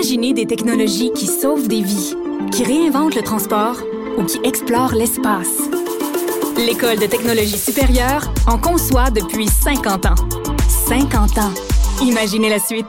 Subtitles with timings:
[0.00, 2.14] Imaginez des technologies qui sauvent des vies,
[2.52, 3.76] qui réinventent le transport
[4.16, 5.60] ou qui explorent l'espace.
[6.56, 10.14] L'École de technologie supérieure en conçoit depuis 50 ans.
[10.88, 11.52] 50 ans.
[12.00, 12.86] Imaginez la suite.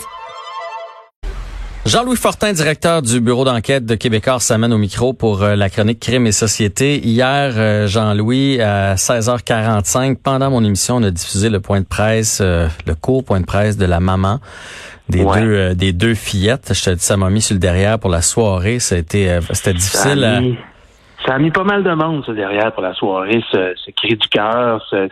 [1.85, 5.99] Jean-Louis Fortin, directeur du bureau d'enquête de Québécois, s'amène au micro pour euh, la chronique
[5.99, 7.05] Crime et Société.
[7.05, 12.37] Hier, euh, Jean-Louis, à 16h45, pendant mon émission, on a diffusé le point de presse,
[12.39, 14.39] euh, le court point de presse de la maman
[15.11, 16.73] des deux des deux fillettes.
[16.73, 18.79] Je te dis, ça m'a mis sur le derrière pour la soirée.
[18.79, 20.21] C'était c'était difficile.
[20.21, 20.57] Ça a, mis,
[21.25, 23.43] ça a, mis, pas mal de monde sur derrière pour la soirée.
[23.51, 25.07] Ce, ce cri du cœur, ce,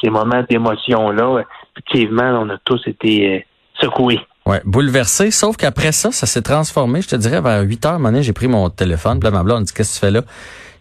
[0.00, 1.42] ces moments d'émotion là.
[1.76, 3.46] Effectivement, on a tous été
[3.80, 4.20] secoués.
[4.44, 7.00] Ouais, bouleversé, sauf qu'après ça, ça s'est transformé.
[7.00, 10.06] Je te dirais, vers 8 heures, j'ai pris mon téléphone, ma blonde dit, qu'est-ce que
[10.06, 10.22] tu fais là?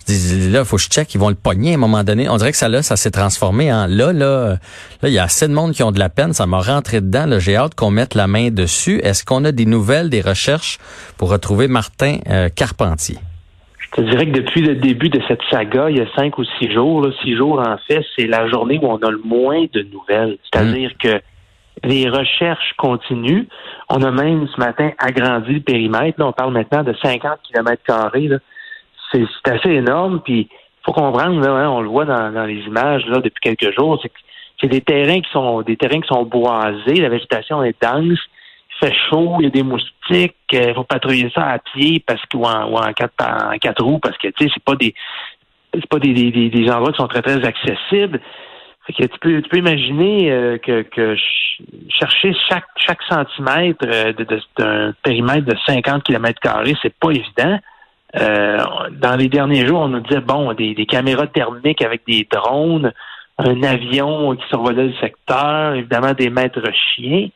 [0.08, 2.30] Je dis, là, faut que je check, ils vont le pogner à un moment donné.
[2.30, 4.58] On dirait que ça, là, ça s'est transformé en, là, là,
[5.02, 7.02] là, il y a assez de monde qui ont de la peine, ça m'a rentré
[7.02, 9.00] dedans, là, j'ai hâte qu'on mette la main dessus.
[9.04, 10.80] Est-ce qu'on a des nouvelles, des recherches
[11.18, 13.18] pour retrouver Martin euh, Carpentier?
[13.80, 16.46] Je te dirais que depuis le début de cette saga, il y a cinq ou
[16.58, 19.66] six jours, là, six jours en fait, c'est la journée où on a le moins
[19.74, 20.38] de nouvelles.
[20.44, 21.04] C'est-à-dire mmh.
[21.04, 21.22] que
[21.84, 23.46] les recherches continuent.
[23.90, 26.20] On a même ce matin agrandi le périmètre.
[26.20, 28.30] Là, on parle maintenant de 50 km carrés.
[29.12, 30.22] C'est assez énorme.
[30.24, 30.50] Puis
[30.86, 34.12] faut comprendre, là, hein, on le voit dans, les images là, depuis quelques jours, c'est
[34.60, 38.88] c'est des terrains qui sont des terrains qui sont boisés, la végétation est dense, il
[38.88, 42.38] fait chaud, il y a des moustiques, il faut patrouiller ça à pied parce que
[42.38, 44.94] ou en, quatre en quatre roues parce que tu sais c'est pas des
[45.74, 48.20] c'est pas des, des, des endroits qui sont très très accessibles
[48.90, 51.16] tu peux, tu peux imaginer euh, que, que
[51.90, 54.14] chercher chaque, chaque centimètre euh,
[54.58, 57.60] d'un périmètre de 50 km carrés, c'est pas évident.
[58.20, 58.58] Euh,
[58.92, 62.92] dans les derniers jours, on nous disait bon, des, des, caméras thermiques avec des drones,
[63.38, 67.30] un avion qui survolait le secteur, évidemment des maîtres chiens.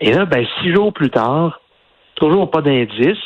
[0.00, 1.60] Et là, ben, six jours plus tard,
[2.14, 3.18] toujours pas d'indice.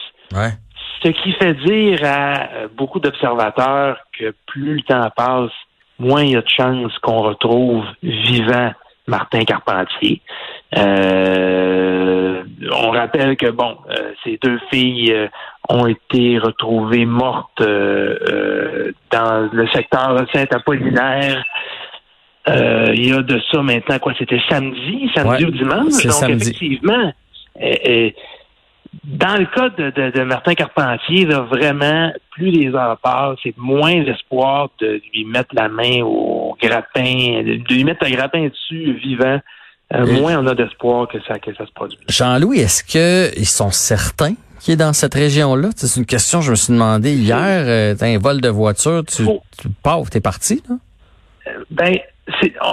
[1.02, 5.52] Ce qui fait dire à beaucoup d'observateurs que plus le temps passe,
[5.98, 8.72] moins il y a de chances qu'on retrouve vivant
[9.06, 10.22] Martin Carpentier.
[10.76, 12.42] Euh,
[12.72, 15.28] on rappelle que bon, euh, ces deux filles euh,
[15.68, 21.44] ont été retrouvées mortes dans le secteur Saint-Apollinaire.
[22.46, 26.04] il y a de ça maintenant quoi C'était samedi, samedi ou dimanche?
[26.04, 27.12] Donc effectivement,
[29.04, 35.00] dans le cas de, Martin Carpentier, vraiment, plus les heures passent, c'est moins l'espoir de
[35.12, 39.40] lui mettre la main au grappin, de lui mettre un grappin dessus vivant.
[39.94, 41.98] Euh, moins on a d'espoir que ça, que ça se produise.
[42.08, 45.70] Jean-Louis, est-ce qu'ils sont certains qu'il est dans cette région-là?
[45.76, 47.64] C'est une question que je me suis demandé hier.
[47.66, 50.76] Euh, t'as un vol de voiture, tu, tu pars, t'es parti, là?
[51.48, 51.98] Euh, ben,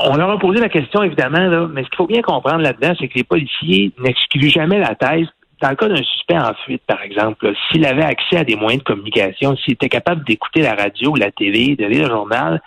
[0.05, 2.93] on leur a posé la question, évidemment, là, mais ce qu'il faut bien comprendre là-dedans,
[2.97, 5.27] c'est que les policiers n'excluent jamais la thèse
[5.61, 8.83] dans le cas d'un suspect en fuite, par exemple, s'il avait accès à des moyens
[8.83, 12.61] de communication, s'il était capable d'écouter la radio ou la télé, de lire le journal,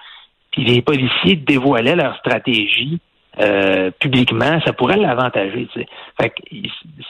[0.53, 3.01] puis les policiers dévoilaient leur stratégie
[3.41, 5.69] euh, publiquement, ça pourrait l'avantager.
[5.73, 5.85] Tu.
[6.21, 6.33] Fait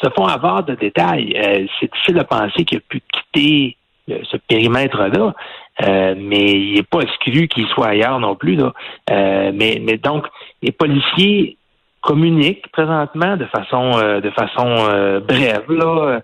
[0.02, 1.34] se font avoir de détails.
[1.36, 3.76] Euh, c'est difficile de penser qu'il a pu quitter
[4.10, 5.34] euh, ce périmètre-là,
[6.16, 8.56] mais il n'est pas exclu qu'il soit ailleurs non plus.
[8.56, 8.72] Là.
[9.08, 10.26] mais, mais donc,
[10.62, 11.56] les policiers
[12.04, 15.64] communiquent présentement de façon euh, de façon euh, brève.
[15.70, 16.20] Là.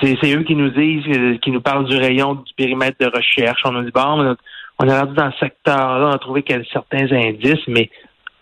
[0.00, 3.62] C'est eux qui nous disent, euh, qui nous parlent du rayon du périmètre de recherche.
[3.64, 4.36] On nous dit bon,
[4.78, 7.90] on est rendu dans ce secteur-là, on a trouvé certains indices, mais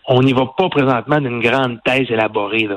[0.07, 2.67] on n'y va pas présentement d'une grande thèse élaborée.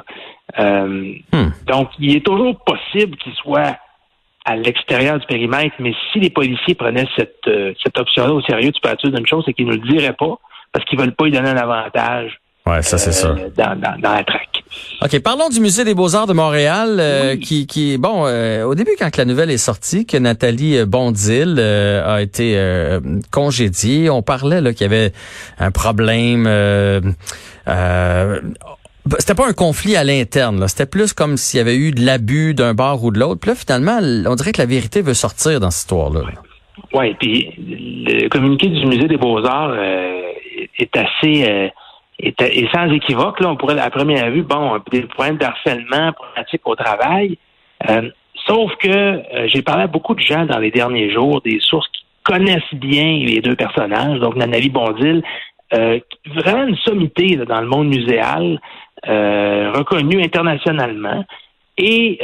[0.58, 1.50] Hmm.
[1.66, 3.76] Donc, il est toujours possible qu'il soit
[4.44, 7.48] à l'extérieur du périmètre, mais si les policiers prenaient cette,
[7.82, 10.12] cette option-là au sérieux, tu peux être sûr d'une chose, c'est qu'ils ne le diraient
[10.12, 10.38] pas
[10.72, 13.28] parce qu'ils veulent pas lui donner un avantage Ouais, ça c'est ça.
[13.28, 14.53] Euh, dans, dans, dans, la traque.
[15.02, 18.92] OK, parlons du Musée des Beaux-Arts de Montréal, euh, qui, qui, bon, euh, au début,
[18.98, 22.58] quand la nouvelle est sortie, que Nathalie Bondil a été
[23.30, 25.12] congédiée, on parlait là qu'il y avait
[25.58, 26.44] un problème.
[29.18, 32.54] c'était pas un conflit à l'interne, c'était plus comme s'il y avait eu de l'abus
[32.54, 33.40] d'un bar ou de l'autre.
[33.40, 36.20] Puis là, finalement, on dirait que la vérité veut sortir dans cette histoire-là.
[36.94, 39.74] Oui, puis le communiqué du Musée des Beaux-Arts
[40.78, 41.70] est assez
[42.18, 43.40] est, sans équivoque.
[43.40, 47.38] Là, on pourrait, à première vue, bon, des problèmes d'harcèlement pratique au travail.
[47.88, 48.10] Euh,
[48.46, 51.88] sauf que euh, j'ai parlé à beaucoup de gens dans les derniers jours, des sources
[51.88, 55.22] qui connaissent bien les deux personnages, donc Nanali Bondil,
[55.74, 55.98] euh,
[56.36, 58.60] vraiment une sommité dans le monde muséal,
[59.08, 61.24] euh, reconnue internationalement,
[61.76, 62.20] et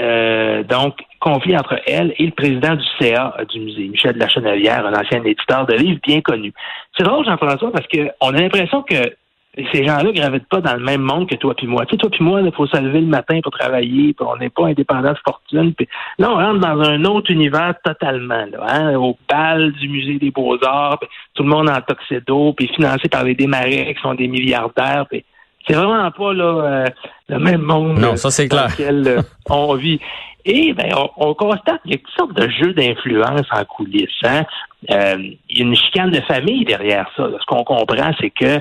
[0.69, 5.25] donc conflit entre elle et le président du CA du musée, Michel Lachenelière, un ancien
[5.25, 6.53] éditeur de livres bien connu.
[6.97, 9.13] C'est drôle, Jean-François, parce qu'on a l'impression que
[9.57, 11.85] Et ces gens-là gravitent pas dans le même monde que toi puis moi.
[11.85, 14.37] Tu sais, toi puis moi, il faut se lever le matin pour travailler, puis on
[14.37, 15.75] n'est pas indépendant de fortune.
[15.75, 15.89] Puis
[16.19, 20.31] là, on rentre dans un autre univers totalement, là, hein, au bal du musée des
[20.31, 21.01] beaux-arts,
[21.35, 25.07] tout le monde en toxédo, puis financé par les démarrais qui sont des milliardaires.
[25.11, 25.25] Puis
[25.67, 26.87] c'est vraiment pas là euh,
[27.29, 28.71] le même monde non, ça, c'est dans clair.
[28.71, 30.01] lequel euh, on vit.
[30.45, 34.09] Et ben, on, on constate qu'il y a toutes sortes de jeux d'influence en coulisses.
[34.23, 34.45] Hein?
[34.91, 35.17] Euh,
[35.49, 37.29] il y a une chicane de famille derrière ça.
[37.39, 38.61] Ce qu'on comprend, c'est que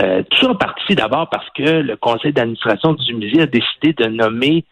[0.00, 4.06] euh, tout ça parti d'abord parce que le conseil d'administration du musée a décidé de
[4.06, 4.64] nommer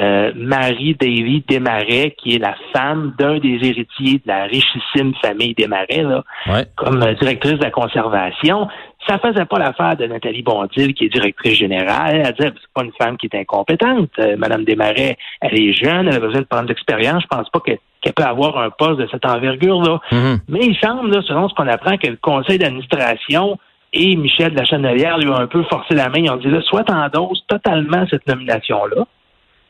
[0.00, 6.02] euh, Marie-Davy Desmarais, qui est la femme d'un des héritiers de la richissime famille Desmarais,
[6.02, 6.64] là, Ouais.
[6.74, 8.66] comme euh, directrice de la conservation.
[9.06, 12.22] Ça faisait pas l'affaire de Nathalie Bondil, qui est directrice générale.
[12.24, 14.10] Elle disait, c'est pas une femme qui est incompétente.
[14.18, 17.22] Euh, Madame Desmarais, elle est jeune, elle a besoin de prendre de l'expérience.
[17.22, 20.00] Je pense pas que- qu'elle peut avoir un poste de cette envergure-là.
[20.10, 20.38] Mhm.
[20.48, 23.58] Mais il semble, là, selon ce qu'on apprend, que le conseil d'administration
[23.94, 26.18] et Michel de la Chenelière lui ont un peu forcé la main.
[26.18, 29.06] Ils ont dit, là, soit t'endosses totalement cette nomination-là,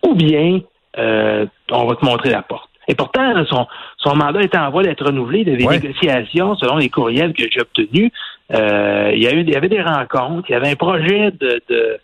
[0.02, 0.60] ou bien
[0.98, 2.70] euh, on va te montrer la porte.
[2.88, 3.66] Et pourtant, là, son,
[3.98, 5.40] son mandat était en voie d'être renouvelé.
[5.40, 8.10] Il y avait des négociations, selon les courriels que j'ai obtenus.
[8.52, 10.48] Euh, il, y a eu, il y avait des rencontres.
[10.48, 11.98] Il y avait un projet de, de,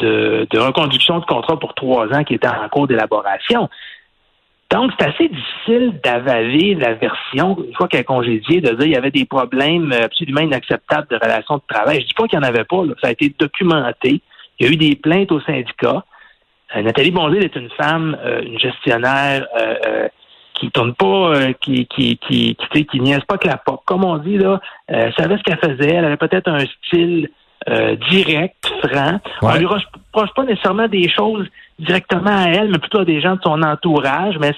[0.00, 3.68] de, de reconduction de contrat pour trois ans qui était en cours d'élaboration.
[4.72, 8.92] Donc, c'est assez difficile d'avaler la version, une fois qu'elle est congédiée, de dire qu'il
[8.92, 12.00] y avait des problèmes absolument inacceptables de relations de travail.
[12.00, 12.94] Je dis pas qu'il n'y en avait pas, là.
[13.02, 14.22] ça a été documenté.
[14.58, 16.02] Il y a eu des plaintes au syndicat.
[16.74, 20.08] Euh, Nathalie Bondil est une femme, euh, une gestionnaire euh, euh,
[20.54, 23.82] qui tourne pas, euh, qui qui qui qui, qui niaise pas que la porte.
[23.84, 24.58] Comme on dit là, euh,
[24.88, 25.96] elle savait ce qu'elle faisait.
[25.96, 27.28] Elle avait peut-être un style
[27.68, 29.20] euh, direct, franc.
[29.42, 29.58] On Ouais.
[29.58, 31.46] lui reproche pas nécessairement des choses
[31.78, 34.36] directement à elle, mais plutôt à des gens de son entourage.
[34.40, 34.52] Mais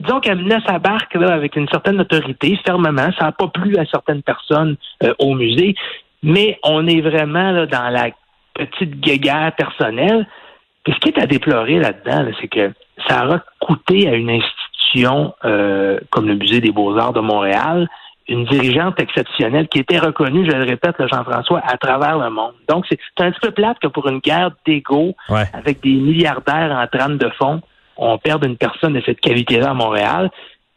[0.00, 3.10] disons qu'elle menait sa barque là, avec une certaine autorité, fermement.
[3.18, 5.74] Ça n'a pas plu à certaines personnes euh, au musée.
[6.22, 8.08] Mais on est vraiment là, dans la
[8.54, 10.26] petite guéguerre personnelle.
[10.84, 12.72] Puis ce qui est à déplorer là-dedans, là, c'est que
[13.08, 17.88] ça aura coûté à une institution euh, comme le Musée des Beaux-Arts de Montréal
[18.28, 22.54] une dirigeante exceptionnelle qui était reconnue, je le répète, Jean-François, à travers le monde.
[22.68, 25.44] Donc, c'est c'est un petit peu plate que pour une guerre d'ego, Ouais.
[25.52, 27.60] avec des milliardaires en trame de fond,
[27.96, 30.30] on perde une personne de cette qualité-là à Montréal.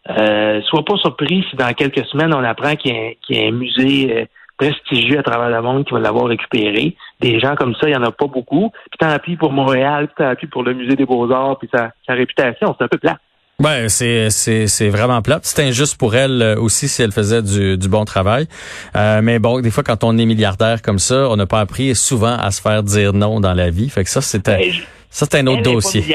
[0.09, 3.38] Euh, sois pas surpris si dans quelques semaines, on apprend qu'il y, a un- qu'il
[3.38, 4.25] y a un musée euh,
[4.57, 6.95] prestigieux à travers le monde qui va l'avoir récupéré.
[7.19, 8.71] Des gens comme ça, il y en a pas beaucoup.
[8.91, 11.91] Puis tant pis pour Montréal, puis tant pis pour le musée des Beaux-Arts, puis sa,
[12.05, 12.73] sa réputation.
[12.77, 13.17] C'est un peu plat.
[13.63, 15.42] Ouais, c'est c'est c'est vraiment plate.
[15.45, 18.48] C'est injuste pour elle euh, aussi si elle faisait du, du bon travail.
[18.95, 21.95] Euh, mais bon, des fois quand on est milliardaire comme ça, on n'a pas appris
[21.95, 23.89] souvent à se faire dire non dans la vie.
[23.89, 26.06] Fait que ça c'était Ben, je- ça c'est un autre pas dossier.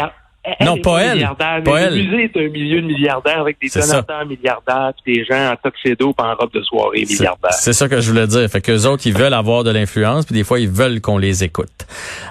[0.45, 1.29] elle Non, pas elle.
[1.37, 1.99] Pas elle.
[1.99, 5.51] Le musée est un milieu de milliardaires avec des C'est donateurs milliardaires, puis des gens
[5.53, 7.55] en tuxedo puis en robe de soirée C'est milliardaires.
[7.55, 8.49] c'est ça que je voulais dire.
[8.49, 11.19] Fait que les autres, ils veulent avoir de l'influence, puis des fois, ils veulent qu'on
[11.19, 11.87] les écoute.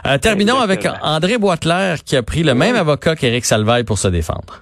[0.07, 0.93] Euh, terminons Exactement.
[0.93, 4.61] avec André Boitler, qui a pris le même avocat qu'Éric Salvaille pour se défendre.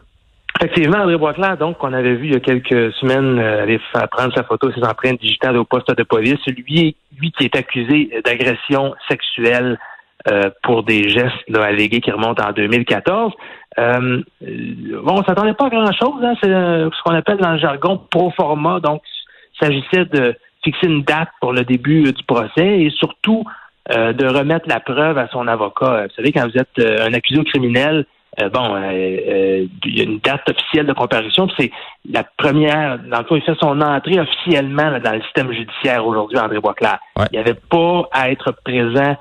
[0.62, 4.10] Effectivement, André Boisclair, donc, qu'on avait vu il y a quelques semaines euh, aller faire
[4.10, 8.12] prendre sa photo ses empreintes digitales au poste de police, lui, lui qui est accusé
[8.26, 9.80] d'agression sexuelle
[10.30, 13.32] euh, pour des gestes là, allégués qui remontent en 2014.
[13.78, 16.22] Euh, bon, on s'attendait pas à grand-chose.
[16.24, 18.82] Hein, c'est euh, ce qu'on appelle dans le jargon pro forma.
[18.82, 19.02] Donc,
[19.54, 23.46] il s'agissait de fixer une date pour le début euh, du procès et surtout
[23.90, 26.04] de remettre la preuve à son avocat.
[26.04, 28.06] Vous savez, quand vous êtes un accusé au criminel,
[28.48, 31.72] bon, euh, euh, il y a une date officielle de comparution, c'est
[32.10, 36.08] la première, dans le fond, il fait son entrée officiellement là, dans le système judiciaire
[36.08, 37.00] aujourd'hui, André Boisclair.
[37.18, 37.26] Ouais.
[37.32, 39.18] Il n'y avait pas à être présent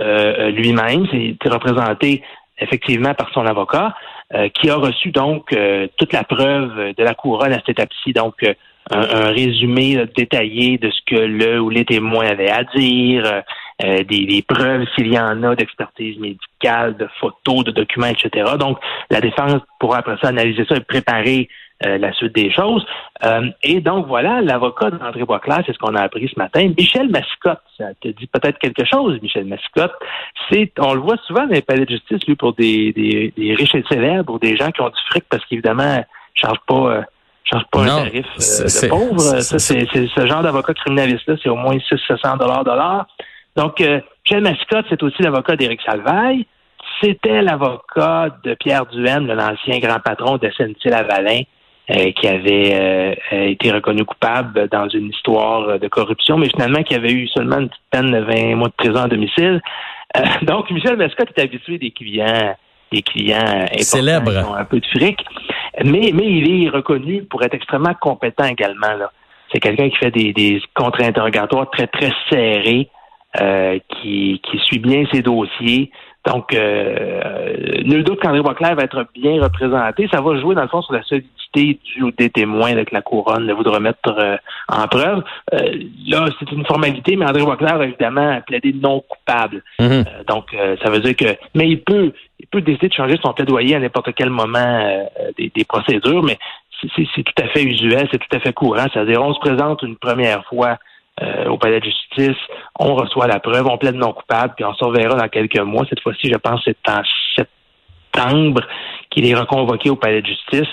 [0.00, 2.22] euh, lui-même, c'est c'est représenté
[2.58, 3.94] effectivement par son avocat,
[4.34, 8.12] euh, qui a reçu donc euh, toute la preuve de la couronne à cette étape-ci,
[8.12, 8.54] donc euh,
[8.90, 13.42] un, un résumé là, détaillé de ce que le ou les témoins avaient à dire,
[13.84, 18.52] euh, des, des preuves s'il y en a d'expertise médicale, de photos, de documents, etc.
[18.58, 18.78] Donc,
[19.10, 21.48] la défense pourra après ça analyser ça et préparer
[21.84, 22.86] euh, la suite des choses.
[23.24, 26.70] Euh, et donc, voilà, l'avocat d'André Boisclair, c'est ce qu'on a appris ce matin.
[26.78, 29.92] Michel Mascotte, ça te dit peut-être quelque chose, Michel Mascotte.
[30.50, 33.54] C'est, on le voit souvent dans les palais de justice, lui, pour des, des, des
[33.54, 36.02] riches et célèbres ou des gens qui ont du fric parce qu'évidemment, ne
[36.34, 36.74] chargent pas...
[36.98, 37.02] euh,
[37.44, 39.18] charge pas Non, un tarif euh, de pauvre.
[39.20, 43.06] c'est- Ça, c'est c'est ce genre d'avocat criminaliste-là, c'est au moins 600 dollars.
[43.56, 46.46] Donc, euh, Michel Mascotte, c'est aussi l'avocat d'Éric Salvaille.
[47.00, 51.42] C'était l'avocat de Pierre Duhaime, l'ancien grand patron de SNC-Lavalin,
[51.90, 56.82] euh, qui avait euh, euh, été reconnu coupable dans une histoire de corruption, mais finalement
[56.82, 59.60] qui avait eu seulement une petite peine de 20 mois de prison à domicile.
[60.16, 62.54] Euh, donc, Michel Mascotte est habitué des clients
[62.92, 64.30] des clients Célèbres.
[64.30, 65.18] qui ont un peu de fric.
[65.82, 68.92] Mais, mais il est reconnu pour être extrêmement compétent également.
[68.98, 69.10] Là.
[69.50, 72.90] C'est quelqu'un qui fait des, des contre-interrogatoires très, très serrés.
[73.34, 75.90] Qui, qui suit bien ses dossiers.
[76.24, 80.08] Donc, euh, nul doute qu'André Boisclair va être bien représenté.
[80.12, 83.48] Ça va jouer, dans le fond, sur la solidité du, des témoins avec la couronne
[83.48, 84.36] de vous de remettre euh,
[84.68, 85.24] en preuve.
[85.52, 89.64] Euh, là, c'est une formalité, mais André Boisclair va évidemment plaider non coupable.
[89.80, 89.90] Mhm.
[89.90, 91.36] Euh, donc, ça veut dire que...
[91.56, 95.50] Mais il peut, il peut décider de changer son plaidoyer à n'importe quel moment des,
[95.52, 96.38] des procédures, mais
[96.94, 98.86] c'est tout à fait usuel, c'est tout à fait courant.
[98.92, 100.78] C'est-à-dire, on se présente une première fois
[101.20, 102.40] euh, au palais de justice,
[102.78, 105.84] on reçoit la preuve, on plaide non coupable, puis on se reverra dans quelques mois.
[105.88, 107.02] Cette fois-ci, je pense que c'est en
[107.36, 108.62] septembre
[109.10, 110.68] qu'il est reconvoqué au palais de justice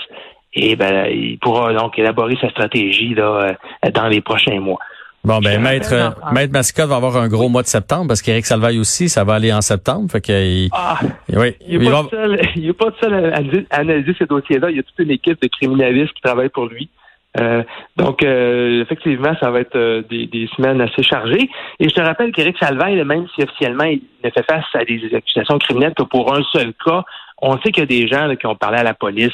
[0.54, 4.78] et ben, il pourra donc élaborer sa stratégie là, euh, dans les prochains mois.
[5.22, 8.78] Bon, ben, Maître, Maître Mascotte va avoir un gros mois de septembre parce qu'Éric Salvaille
[8.78, 10.10] aussi, ça va aller en septembre.
[10.10, 13.34] Fait ah, oui, il n'est pas, pas, seul
[13.70, 14.70] à analyser ces dossiers-là.
[14.70, 16.88] Il y a toute une équipe de criminalistes qui travaille pour lui.
[17.38, 17.62] Euh,
[17.96, 21.48] donc, euh, effectivement, ça va être euh, des, des, semaines assez chargées.
[21.78, 25.14] Et je te rappelle qu'Éric Salvaille, même si officiellement il ne fait face à des
[25.14, 27.04] accusations criminelles que pour un seul cas,
[27.40, 29.32] on sait qu'il y a des gens qui ont parlé à la police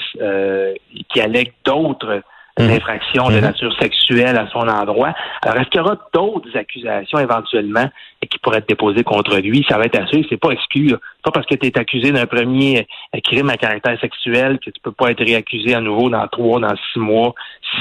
[1.09, 2.23] qui allèguent d'autres
[2.59, 2.69] Mhm.
[2.69, 3.43] d'infractions de mhm.
[3.43, 5.15] nature sexuelle à son endroit.
[5.43, 7.87] Alors, est-ce qu'il y aura d'autres accusations éventuellement
[8.31, 9.65] qui pourraient être déposées contre lui?
[9.69, 10.95] Ça va être assez, c'est pas exclu.
[11.23, 14.81] Pas parce que tu es accusé d'un premier euh, crime à caractère sexuel que tu
[14.83, 17.35] peux pas être réaccusé à nouveau dans trois, dans six mois,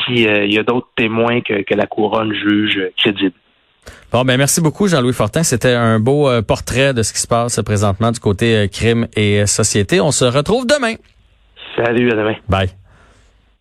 [0.05, 3.35] s'il euh, y a d'autres témoins que, que la couronne juge crédibles.
[4.11, 5.43] Bon, ben merci beaucoup, Jean-Louis Fortin.
[5.43, 9.45] C'était un beau euh, portrait de ce qui se passe présentement du côté crime et
[9.45, 10.01] société.
[10.01, 10.95] On se retrouve demain.
[11.77, 12.35] Salut, à demain.
[12.49, 12.69] Bye.